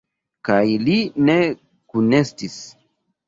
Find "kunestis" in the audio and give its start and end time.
1.95-2.57